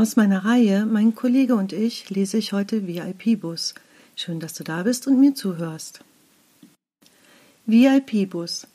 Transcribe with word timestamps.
Aus 0.00 0.16
meiner 0.16 0.46
Reihe 0.46 0.86
Mein 0.86 1.14
Kollege 1.14 1.56
und 1.56 1.74
ich 1.74 2.08
lese 2.08 2.38
ich 2.38 2.54
heute 2.54 2.86
VIP-Bus. 2.86 3.74
Schön, 4.16 4.40
dass 4.40 4.54
du 4.54 4.64
da 4.64 4.84
bist 4.84 5.06
und 5.06 5.20
mir 5.20 5.34
zuhörst. 5.34 6.00
VIP-Bus. 7.66 8.66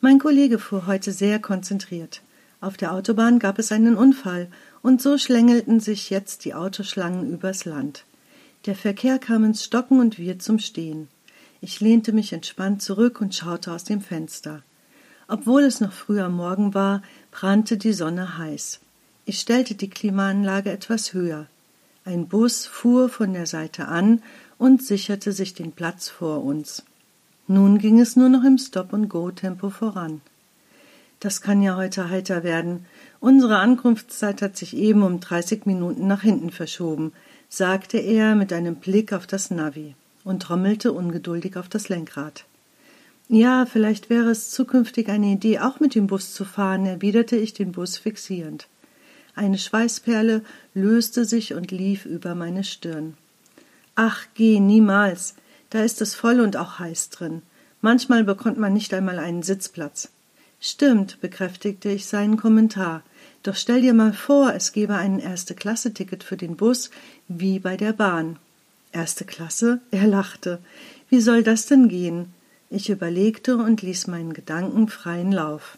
Mein 0.00 0.18
Kollege 0.18 0.58
fuhr 0.58 0.88
heute 0.88 1.12
sehr 1.12 1.38
konzentriert. 1.38 2.22
Auf 2.60 2.76
der 2.76 2.92
Autobahn 2.92 3.38
gab 3.38 3.60
es 3.60 3.70
einen 3.70 3.94
Unfall 3.94 4.48
und 4.82 5.00
so 5.00 5.16
schlängelten 5.16 5.78
sich 5.78 6.10
jetzt 6.10 6.44
die 6.44 6.54
Autoschlangen 6.54 7.32
übers 7.32 7.64
Land. 7.64 8.04
Der 8.66 8.74
Verkehr 8.74 9.20
kam 9.20 9.44
ins 9.44 9.62
Stocken 9.62 10.00
und 10.00 10.18
wir 10.18 10.40
zum 10.40 10.58
Stehen. 10.58 11.06
Ich 11.60 11.78
lehnte 11.78 12.12
mich 12.12 12.32
entspannt 12.32 12.82
zurück 12.82 13.20
und 13.20 13.32
schaute 13.32 13.70
aus 13.70 13.84
dem 13.84 14.00
Fenster. 14.00 14.64
Obwohl 15.28 15.62
es 15.62 15.80
noch 15.80 15.92
früh 15.92 16.18
am 16.18 16.34
Morgen 16.34 16.74
war, 16.74 17.00
brannte 17.30 17.76
die 17.76 17.92
Sonne 17.92 18.38
heiß. 18.38 18.80
Ich 19.26 19.40
stellte 19.40 19.74
die 19.74 19.88
Klimaanlage 19.88 20.70
etwas 20.70 21.14
höher. 21.14 21.46
Ein 22.04 22.28
Bus 22.28 22.66
fuhr 22.66 23.08
von 23.08 23.32
der 23.32 23.46
Seite 23.46 23.88
an 23.88 24.22
und 24.58 24.82
sicherte 24.82 25.32
sich 25.32 25.54
den 25.54 25.72
Platz 25.72 26.10
vor 26.10 26.44
uns. 26.44 26.82
Nun 27.46 27.78
ging 27.78 28.00
es 28.00 28.16
nur 28.16 28.28
noch 28.28 28.44
im 28.44 28.58
Stop-and-Go-Tempo 28.58 29.70
voran. 29.70 30.20
Das 31.20 31.40
kann 31.40 31.62
ja 31.62 31.76
heute 31.76 32.10
heiter 32.10 32.44
werden. 32.44 32.84
Unsere 33.20 33.56
Ankunftszeit 33.56 34.42
hat 34.42 34.58
sich 34.58 34.76
eben 34.76 35.02
um 35.02 35.20
dreißig 35.20 35.64
Minuten 35.64 36.06
nach 36.06 36.20
hinten 36.20 36.50
verschoben, 36.50 37.12
sagte 37.48 37.96
er 37.96 38.34
mit 38.34 38.52
einem 38.52 38.76
Blick 38.76 39.14
auf 39.14 39.26
das 39.26 39.50
Navi 39.50 39.94
und 40.24 40.42
trommelte 40.42 40.92
ungeduldig 40.92 41.56
auf 41.56 41.68
das 41.70 41.88
Lenkrad. 41.88 42.44
Ja, 43.28 43.64
vielleicht 43.64 44.10
wäre 44.10 44.30
es 44.30 44.50
zukünftig 44.50 45.08
eine 45.08 45.28
Idee, 45.28 45.60
auch 45.60 45.80
mit 45.80 45.94
dem 45.94 46.08
Bus 46.08 46.34
zu 46.34 46.44
fahren, 46.44 46.84
erwiderte 46.84 47.36
ich 47.36 47.54
den 47.54 47.72
Bus 47.72 47.96
fixierend. 47.96 48.68
Eine 49.34 49.58
Schweißperle 49.58 50.42
löste 50.74 51.24
sich 51.24 51.54
und 51.54 51.70
lief 51.70 52.04
über 52.04 52.34
meine 52.34 52.64
Stirn. 52.64 53.16
Ach, 53.94 54.26
geh, 54.34 54.60
niemals. 54.60 55.34
Da 55.70 55.82
ist 55.82 56.00
es 56.00 56.14
voll 56.14 56.40
und 56.40 56.56
auch 56.56 56.78
heiß 56.78 57.10
drin. 57.10 57.42
Manchmal 57.80 58.24
bekommt 58.24 58.58
man 58.58 58.72
nicht 58.72 58.94
einmal 58.94 59.18
einen 59.18 59.42
Sitzplatz. 59.42 60.08
Stimmt, 60.60 61.20
bekräftigte 61.20 61.90
ich 61.90 62.06
seinen 62.06 62.36
Kommentar. 62.36 63.02
Doch 63.42 63.56
stell 63.56 63.82
dir 63.82 63.92
mal 63.92 64.12
vor, 64.12 64.54
es 64.54 64.72
gäbe 64.72 64.94
ein 64.94 65.18
Erste-Klasse-Ticket 65.18 66.24
für 66.24 66.36
den 66.36 66.56
Bus, 66.56 66.90
wie 67.28 67.58
bei 67.58 67.76
der 67.76 67.92
Bahn. 67.92 68.38
Erste 68.92 69.24
Klasse? 69.24 69.80
Er 69.90 70.06
lachte. 70.06 70.60
Wie 71.10 71.20
soll 71.20 71.42
das 71.42 71.66
denn 71.66 71.88
gehen? 71.88 72.32
Ich 72.70 72.88
überlegte 72.88 73.56
und 73.56 73.82
ließ 73.82 74.06
meinen 74.06 74.32
Gedanken 74.32 74.88
freien 74.88 75.32
Lauf. 75.32 75.76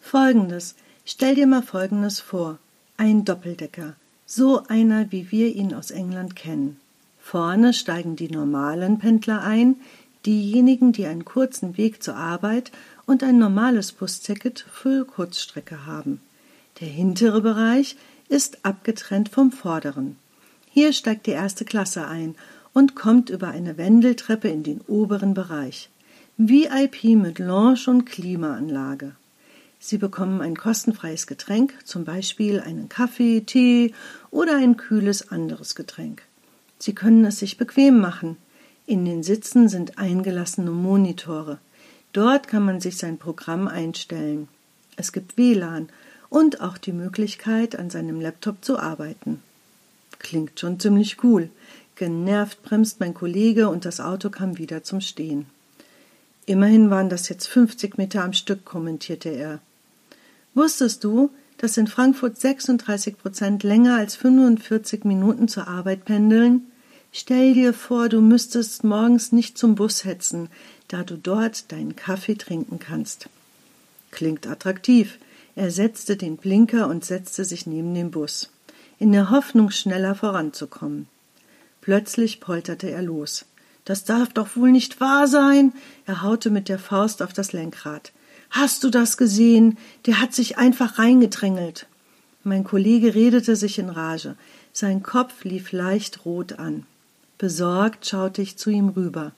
Folgendes. 0.00 0.74
Stell 1.04 1.34
dir 1.34 1.46
mal 1.46 1.62
Folgendes 1.62 2.20
vor. 2.20 2.58
Ein 2.98 3.26
Doppeldecker. 3.26 3.94
So 4.24 4.62
einer, 4.68 5.12
wie 5.12 5.30
wir 5.30 5.54
ihn 5.54 5.74
aus 5.74 5.90
England 5.90 6.34
kennen. 6.34 6.78
Vorne 7.20 7.74
steigen 7.74 8.16
die 8.16 8.30
normalen 8.30 8.98
Pendler 8.98 9.42
ein, 9.42 9.76
diejenigen, 10.24 10.92
die 10.92 11.04
einen 11.04 11.26
kurzen 11.26 11.76
Weg 11.76 12.02
zur 12.02 12.16
Arbeit 12.16 12.72
und 13.04 13.22
ein 13.22 13.38
normales 13.38 13.92
Busticket 13.92 14.64
für 14.72 15.04
Kurzstrecke 15.04 15.84
haben. 15.84 16.20
Der 16.80 16.88
hintere 16.88 17.42
Bereich 17.42 17.96
ist 18.30 18.64
abgetrennt 18.64 19.28
vom 19.28 19.52
vorderen. 19.52 20.16
Hier 20.70 20.94
steigt 20.94 21.26
die 21.26 21.32
erste 21.32 21.66
Klasse 21.66 22.06
ein 22.06 22.34
und 22.72 22.94
kommt 22.94 23.28
über 23.28 23.48
eine 23.48 23.76
Wendeltreppe 23.76 24.48
in 24.48 24.62
den 24.62 24.80
oberen 24.80 25.34
Bereich. 25.34 25.90
VIP 26.38 27.04
mit 27.14 27.38
Lounge 27.38 27.84
und 27.88 28.06
Klimaanlage. 28.06 29.16
Sie 29.86 29.98
bekommen 29.98 30.40
ein 30.40 30.56
kostenfreies 30.56 31.28
Getränk, 31.28 31.72
zum 31.84 32.04
Beispiel 32.04 32.58
einen 32.58 32.88
Kaffee, 32.88 33.42
Tee 33.42 33.94
oder 34.32 34.56
ein 34.56 34.76
kühles 34.76 35.30
anderes 35.30 35.76
Getränk. 35.76 36.22
Sie 36.80 36.92
können 36.92 37.24
es 37.24 37.38
sich 37.38 37.56
bequem 37.56 38.00
machen. 38.00 38.36
In 38.86 39.04
den 39.04 39.22
Sitzen 39.22 39.68
sind 39.68 39.96
eingelassene 39.96 40.72
Monitore. 40.72 41.60
Dort 42.12 42.48
kann 42.48 42.64
man 42.64 42.80
sich 42.80 42.98
sein 42.98 43.16
Programm 43.16 43.68
einstellen. 43.68 44.48
Es 44.96 45.12
gibt 45.12 45.38
WLAN 45.38 45.88
und 46.30 46.60
auch 46.60 46.78
die 46.78 46.92
Möglichkeit, 46.92 47.78
an 47.78 47.88
seinem 47.88 48.20
Laptop 48.20 48.64
zu 48.64 48.80
arbeiten. 48.80 49.40
Klingt 50.18 50.58
schon 50.58 50.80
ziemlich 50.80 51.22
cool. 51.22 51.48
Genervt 51.94 52.60
bremst 52.64 52.98
mein 52.98 53.14
Kollege 53.14 53.68
und 53.68 53.84
das 53.84 54.00
Auto 54.00 54.30
kam 54.30 54.58
wieder 54.58 54.82
zum 54.82 55.00
Stehen. 55.00 55.46
Immerhin 56.44 56.90
waren 56.90 57.08
das 57.08 57.28
jetzt 57.28 57.46
50 57.46 57.98
Meter 57.98 58.24
am 58.24 58.32
Stück, 58.32 58.64
kommentierte 58.64 59.28
er. 59.28 59.60
Wusstest 60.56 61.04
du, 61.04 61.28
dass 61.58 61.76
in 61.76 61.86
Frankfurt 61.86 62.40
36 62.40 63.18
Prozent 63.18 63.62
länger 63.62 63.96
als 63.96 64.16
45 64.16 65.04
Minuten 65.04 65.48
zur 65.48 65.68
Arbeit 65.68 66.06
pendeln? 66.06 66.72
Stell 67.12 67.52
dir 67.52 67.74
vor, 67.74 68.08
du 68.08 68.22
müsstest 68.22 68.82
morgens 68.82 69.32
nicht 69.32 69.58
zum 69.58 69.74
Bus 69.74 70.06
hetzen, 70.06 70.48
da 70.88 71.02
du 71.02 71.18
dort 71.18 71.70
deinen 71.72 71.94
Kaffee 71.94 72.36
trinken 72.36 72.78
kannst. 72.78 73.28
Klingt 74.10 74.46
attraktiv. 74.46 75.18
Er 75.56 75.70
setzte 75.70 76.16
den 76.16 76.38
Blinker 76.38 76.88
und 76.88 77.04
setzte 77.04 77.44
sich 77.44 77.66
neben 77.66 77.92
den 77.92 78.10
Bus, 78.10 78.50
in 78.98 79.12
der 79.12 79.28
Hoffnung, 79.28 79.70
schneller 79.70 80.14
voranzukommen. 80.14 81.06
Plötzlich 81.82 82.40
polterte 82.40 82.90
er 82.90 83.02
los. 83.02 83.44
Das 83.84 84.04
darf 84.04 84.32
doch 84.32 84.56
wohl 84.56 84.72
nicht 84.72 85.02
wahr 85.02 85.28
sein. 85.28 85.74
Er 86.06 86.22
haute 86.22 86.48
mit 86.48 86.70
der 86.70 86.78
Faust 86.78 87.20
auf 87.20 87.34
das 87.34 87.52
Lenkrad. 87.52 88.12
Hast 88.50 88.84
du 88.84 88.90
das 88.90 89.16
gesehen? 89.16 89.78
Der 90.06 90.20
hat 90.20 90.32
sich 90.32 90.58
einfach 90.58 90.98
reingedrängelt. 90.98 91.86
Mein 92.44 92.64
Kollege 92.64 93.14
redete 93.14 93.56
sich 93.56 93.78
in 93.78 93.90
Rage. 93.90 94.36
Sein 94.72 95.02
Kopf 95.02 95.44
lief 95.44 95.72
leicht 95.72 96.24
rot 96.24 96.58
an. 96.58 96.86
Besorgt 97.38 98.06
schaute 98.06 98.40
ich 98.40 98.56
zu 98.56 98.70
ihm 98.70 98.88
rüber. 98.90 99.32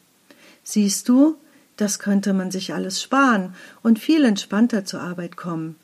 Siehst 0.62 1.08
du, 1.08 1.36
das 1.76 1.98
könnte 1.98 2.32
man 2.32 2.50
sich 2.50 2.74
alles 2.74 3.02
sparen 3.02 3.54
und 3.82 3.98
viel 3.98 4.24
entspannter 4.24 4.84
zur 4.84 5.00
Arbeit 5.00 5.36
kommen. 5.36 5.76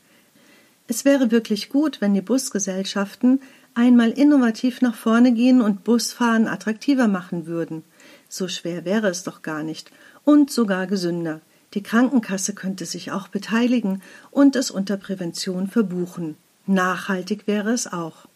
Es 0.86 1.04
wäre 1.04 1.30
wirklich 1.30 1.70
gut, 1.70 2.00
wenn 2.00 2.12
die 2.12 2.20
Busgesellschaften 2.20 3.40
einmal 3.74 4.10
innovativ 4.10 4.82
nach 4.82 4.94
vorne 4.94 5.32
gehen 5.32 5.60
und 5.60 5.82
Busfahren 5.82 6.46
attraktiver 6.46 7.08
machen 7.08 7.46
würden. 7.46 7.84
So 8.28 8.48
schwer 8.48 8.84
wäre 8.84 9.08
es 9.08 9.22
doch 9.22 9.42
gar 9.42 9.62
nicht 9.62 9.90
und 10.24 10.50
sogar 10.50 10.86
gesünder. 10.86 11.40
Die 11.74 11.82
Krankenkasse 11.82 12.54
könnte 12.54 12.86
sich 12.86 13.10
auch 13.10 13.28
beteiligen 13.28 14.00
und 14.30 14.54
es 14.56 14.70
unter 14.70 14.96
Prävention 14.96 15.66
verbuchen. 15.66 16.36
Nachhaltig 16.66 17.46
wäre 17.46 17.72
es 17.72 17.92
auch. 17.92 18.26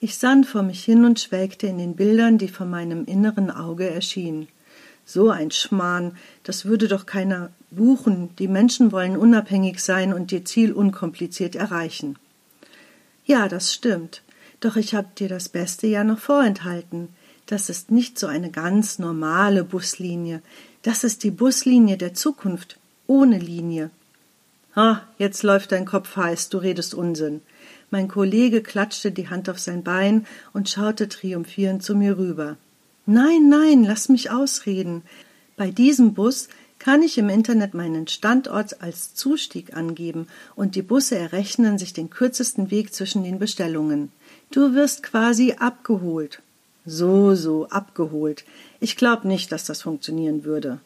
Ich 0.00 0.16
sann 0.16 0.44
vor 0.44 0.62
mich 0.62 0.84
hin 0.84 1.04
und 1.04 1.20
schwelgte 1.20 1.66
in 1.66 1.78
den 1.78 1.96
Bildern, 1.96 2.38
die 2.38 2.48
vor 2.48 2.66
meinem 2.66 3.04
inneren 3.04 3.50
Auge 3.50 3.90
erschienen. 3.90 4.48
So 5.04 5.30
ein 5.30 5.50
Schmarrn, 5.50 6.16
das 6.44 6.64
würde 6.64 6.88
doch 6.88 7.04
keiner 7.04 7.50
buchen. 7.70 8.34
Die 8.36 8.48
Menschen 8.48 8.92
wollen 8.92 9.16
unabhängig 9.16 9.80
sein 9.80 10.12
und 10.12 10.32
ihr 10.32 10.44
Ziel 10.44 10.72
unkompliziert 10.72 11.56
erreichen. 11.56 12.16
Ja, 13.24 13.48
das 13.48 13.74
stimmt. 13.74 14.22
Doch 14.60 14.76
ich 14.76 14.94
hab 14.94 15.14
dir 15.16 15.28
das 15.28 15.48
Beste 15.48 15.86
ja 15.86 16.04
noch 16.04 16.18
vorenthalten. 16.18 17.08
Das 17.48 17.70
ist 17.70 17.90
nicht 17.90 18.18
so 18.18 18.26
eine 18.26 18.50
ganz 18.50 18.98
normale 18.98 19.64
Buslinie. 19.64 20.42
Das 20.82 21.02
ist 21.02 21.24
die 21.24 21.30
Buslinie 21.30 21.96
der 21.96 22.12
Zukunft, 22.12 22.78
ohne 23.06 23.38
Linie. 23.38 23.88
Ah, 24.74 25.00
jetzt 25.16 25.42
läuft 25.42 25.72
dein 25.72 25.86
Kopf 25.86 26.14
heiß, 26.14 26.50
du 26.50 26.58
redest 26.58 26.92
Unsinn. 26.92 27.40
Mein 27.90 28.06
Kollege 28.06 28.60
klatschte 28.60 29.12
die 29.12 29.30
Hand 29.30 29.48
auf 29.48 29.58
sein 29.58 29.82
Bein 29.82 30.26
und 30.52 30.68
schaute 30.68 31.08
triumphierend 31.08 31.82
zu 31.82 31.94
mir 31.94 32.18
rüber. 32.18 32.58
Nein, 33.06 33.48
nein, 33.48 33.82
lass 33.82 34.10
mich 34.10 34.30
ausreden. 34.30 35.02
Bei 35.56 35.70
diesem 35.70 36.12
Bus 36.12 36.50
kann 36.78 37.02
ich 37.02 37.16
im 37.16 37.30
Internet 37.30 37.72
meinen 37.72 38.08
Standort 38.08 38.82
als 38.82 39.14
Zustieg 39.14 39.74
angeben 39.74 40.26
und 40.54 40.74
die 40.74 40.82
Busse 40.82 41.16
errechnen 41.16 41.78
sich 41.78 41.94
den 41.94 42.10
kürzesten 42.10 42.70
Weg 42.70 42.92
zwischen 42.92 43.24
den 43.24 43.38
Bestellungen. 43.38 44.12
Du 44.50 44.74
wirst 44.74 45.02
quasi 45.02 45.54
abgeholt. 45.58 46.42
So, 46.90 47.34
so, 47.34 47.68
abgeholt. 47.68 48.46
Ich 48.80 48.96
glaub 48.96 49.26
nicht, 49.26 49.52
dass 49.52 49.64
das 49.64 49.82
funktionieren 49.82 50.44
würde. 50.44 50.80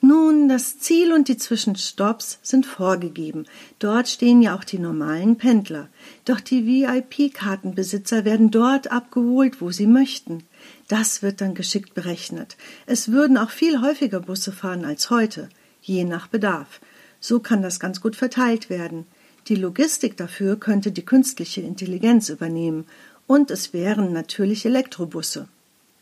Nun, 0.00 0.48
das 0.48 0.78
Ziel 0.78 1.12
und 1.12 1.26
die 1.26 1.36
Zwischenstopps 1.36 2.38
sind 2.42 2.64
vorgegeben. 2.64 3.46
Dort 3.80 4.08
stehen 4.08 4.40
ja 4.40 4.56
auch 4.56 4.62
die 4.62 4.78
normalen 4.78 5.38
Pendler. 5.38 5.88
Doch 6.24 6.38
die 6.38 6.64
VIP-Kartenbesitzer 6.64 8.24
werden 8.24 8.52
dort 8.52 8.92
abgeholt, 8.92 9.60
wo 9.60 9.72
sie 9.72 9.88
möchten. 9.88 10.44
Das 10.86 11.22
wird 11.22 11.40
dann 11.40 11.54
geschickt 11.54 11.92
berechnet. 11.94 12.56
Es 12.86 13.10
würden 13.10 13.36
auch 13.36 13.50
viel 13.50 13.80
häufiger 13.80 14.20
Busse 14.20 14.52
fahren 14.52 14.84
als 14.84 15.10
heute, 15.10 15.48
je 15.80 16.04
nach 16.04 16.28
Bedarf. 16.28 16.80
So 17.18 17.40
kann 17.40 17.62
das 17.62 17.80
ganz 17.80 18.00
gut 18.00 18.14
verteilt 18.14 18.70
werden. 18.70 19.06
Die 19.48 19.56
Logistik 19.56 20.16
dafür 20.16 20.54
könnte 20.54 20.92
die 20.92 21.04
künstliche 21.04 21.62
Intelligenz 21.62 22.28
übernehmen 22.28 22.86
und 23.26 23.50
es 23.50 23.72
wären 23.72 24.12
natürlich 24.12 24.66
Elektrobusse. 24.66 25.48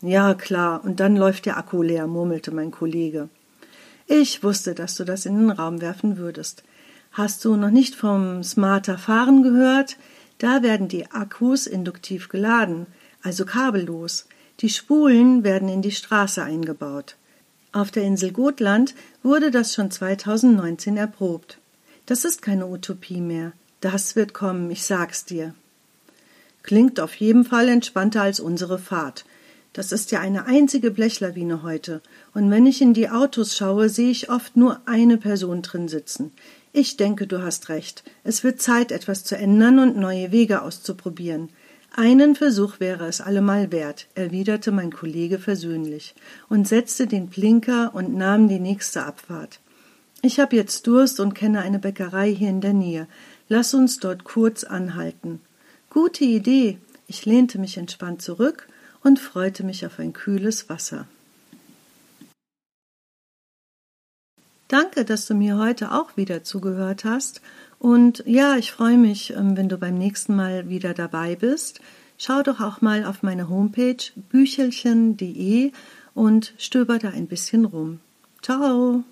Ja, 0.03 0.35
klar, 0.35 0.83
und 0.85 1.01
dann 1.01 1.17
läuft 1.17 1.47
der 1.47 1.59
Akku 1.59 1.83
leer, 1.83 2.07
murmelte 2.07 2.53
mein 2.53 2.71
Kollege. 2.71 3.29
Ich 4.07 4.43
wusste, 4.43 4.75
dass 4.75 4.95
du 4.97 5.05
das 5.05 5.27
in 5.27 5.37
den 5.37 5.51
Raum 5.51 5.81
werfen 5.81 6.17
würdest. 6.17 6.65
Hast 7.13 7.45
du 7.45 7.57
noch 7.57 7.71
nicht 7.71 7.95
vom 7.95 8.43
smarter 8.43 8.99
Fahren 8.99 9.43
gehört? 9.43 9.97
Da 10.39 10.63
werden 10.63 10.89
die 10.89 11.11
Akkus 11.11 11.67
induktiv 11.67 12.29
geladen, 12.29 12.87
also 13.23 13.45
kabellos. 13.45 14.27
Die 14.61 14.71
Spulen 14.71 15.45
werden 15.45 15.69
in 15.69 15.83
die 15.83 15.91
Straße 15.91 16.43
eingebaut. 16.43 17.17
Auf 17.73 17.91
der 17.91 18.03
Insel 18.05 18.33
Gotland 18.33 18.95
wurde 19.23 19.51
das 19.51 19.75
schon 19.75 19.91
2019 19.91 20.97
erprobt. 20.97 21.59
Das 22.07 22.25
ist 22.25 22.43
keine 22.43 22.67
Utopie 22.67 23.21
mehr. 23.21 23.53
Das 23.81 24.17
wird 24.17 24.35
kommen, 24.35 24.71
ich 24.71 24.85
sag's 24.85 25.25
dir. 25.25 25.55
Klingt 26.63 27.01
auf 27.01 27.15
jeden 27.15 27.45
Fall 27.45 27.69
entspannter 27.69 28.23
als 28.23 28.41
unsere 28.41 28.79
Fahrt. 28.79 29.25
Das 29.73 29.93
ist 29.93 30.11
ja 30.11 30.21
eine 30.21 30.47
einzige 30.47 30.91
Blechlawine 30.91 31.63
heute, 31.63 32.03
und 32.35 32.51
wenn 32.51 32.67
ich 32.67 32.83
in 32.83 32.93
die 32.93 33.09
Autos 33.09 33.57
schaue, 33.57 33.89
sehe 33.89 34.11
ich 34.11 34.29
oft 34.29 34.57
nur 34.57 34.81
eine 34.87 35.17
Person 35.17 35.63
drin 35.63 35.87
sitzen. 35.87 36.33
Ich 36.73 36.97
denke, 36.97 37.27
du 37.27 37.43
hast 37.43 37.69
recht. 37.69 38.03
Es 38.25 38.43
wird 38.43 38.61
Zeit, 38.61 38.91
etwas 38.93 39.25
zu 39.25 39.37
ändern 39.37 39.79
und 39.79 39.97
neue 39.97 40.33
Wege 40.33 40.63
auszuprobieren. 40.63 41.51
Einen 41.93 42.37
Versuch 42.37 42.79
wäre 42.79 43.07
es 43.07 43.21
allemal 43.21 43.73
wert, 43.73 44.07
erwiderte 44.15 44.71
mein 44.71 44.93
Kollege 44.93 45.39
versöhnlich 45.39 46.15
und 46.49 46.69
setzte 46.69 47.09
den 47.09 47.29
Blinker 47.29 47.91
und 47.95 48.15
nahm 48.15 48.49
die 48.49 48.61
nächste 48.61 49.05
Abfahrt. 49.05 49.61
Ich 50.23 50.39
habe 50.39 50.55
jetzt 50.55 50.87
Durst 50.87 51.19
und 51.19 51.35
kenne 51.35 51.63
eine 51.63 51.79
Bäckerei 51.79 52.33
hier 52.33 52.51
in 52.51 52.61
der 52.61 52.75
Nähe. 52.75 53.09
Lass 53.49 53.75
uns 53.75 53.99
dort 53.99 54.23
kurz 54.23 54.63
anhalten. 54.63 55.41
Gute 55.91 56.25
Idee. 56.25 56.79
Ich 57.09 57.27
lehnte 57.27 57.59
mich 57.59 57.77
entspannt 57.77 58.23
zurück 58.23 58.69
und 59.03 59.19
freute 59.19 59.65
mich 59.65 59.85
auf 59.85 59.99
ein 59.99 60.13
kühles 60.13 60.69
Wasser. 60.69 61.07
Danke, 64.69 65.05
dass 65.05 65.27
du 65.27 65.35
mir 65.35 65.59
heute 65.59 65.91
auch 65.91 66.17
wieder 66.17 66.45
zugehört 66.45 67.05
hast. 67.05 67.43
Und 67.81 68.23
ja, 68.25 68.57
ich 68.57 68.71
freue 68.71 68.99
mich, 68.99 69.31
ähm, 69.31 69.57
wenn 69.57 69.69
du 69.69 69.79
beim 69.79 69.99
nächsten 69.99 70.37
Mal 70.37 70.69
wieder 70.69 70.95
dabei 70.95 71.35
bist. 71.35 71.81
Schau 72.19 72.45
doch 72.45 72.61
auch 72.61 72.81
mal 72.81 73.05
auf 73.05 73.25
meine 73.25 73.49
Homepage 73.49 73.97
büchelchen.de 74.15 75.73
und 76.15 76.55
stöber 76.57 76.99
da 77.01 77.09
ein 77.09 77.27
bisschen 77.27 77.65
rum. 77.65 77.99
Ciao! 78.43 79.03